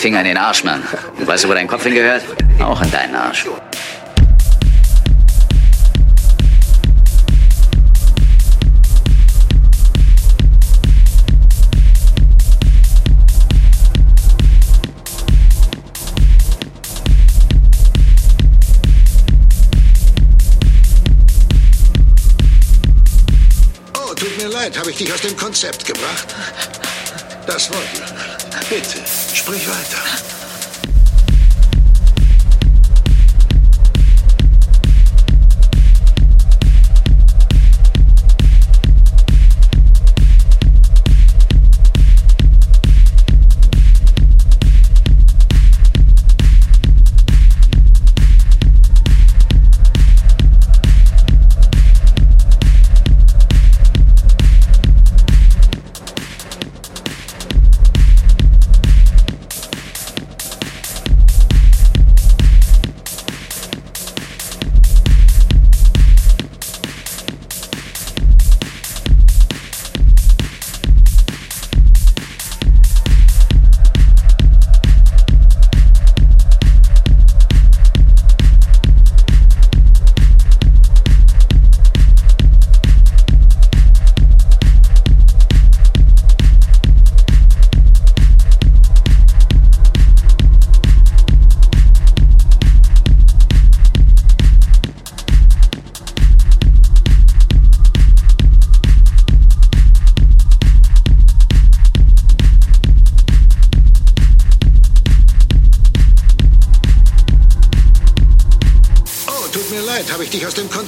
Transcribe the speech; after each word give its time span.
Finger 0.00 0.20
in 0.20 0.28
den 0.28 0.38
Arsch, 0.38 0.64
Mann. 0.64 0.82
Und 1.18 1.26
weißt 1.26 1.44
du, 1.44 1.48
wo 1.50 1.52
dein 1.52 1.68
Kopf 1.68 1.82
hingehört? 1.82 2.22
Auch 2.58 2.80
in 2.80 2.90
deinen 2.90 3.14
Arsch. 3.14 3.44
Oh, 23.92 24.14
tut 24.14 24.42
mir 24.42 24.48
leid, 24.48 24.78
habe 24.78 24.90
ich 24.90 24.96
dich 24.96 25.12
aus 25.12 25.20
dem 25.20 25.36
Konzept 25.36 25.84
gebracht? 25.84 26.34
Das 27.46 27.70
wollte 27.70 27.84
ich. 27.92 28.68
Bitte, 28.70 28.99
sprich 29.50 29.68
weiter. 29.68 30.09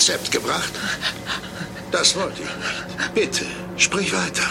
Konzept 0.03 0.33
gebracht? 0.33 0.73
Das 1.93 2.17
wollte 2.17 2.43
ich. 2.43 3.15
Bitte, 3.15 3.47
sprich 3.77 4.13
weiter. 4.13 4.43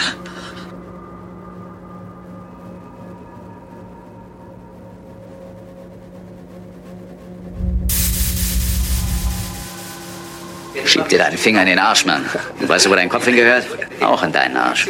Schieb 10.85 11.09
dir 11.09 11.17
deinen 11.19 11.37
Finger 11.37 11.63
in 11.63 11.67
den 11.67 11.79
Arsch, 11.79 12.05
Mann. 12.05 12.23
Und 12.57 12.69
weißt 12.69 12.85
du, 12.85 12.89
wo 12.89 12.95
dein 12.95 13.09
Kopf 13.09 13.25
hingehört? 13.25 13.65
Auch 13.99 14.23
in 14.23 14.31
deinen 14.31 14.55
Arsch. 14.55 14.87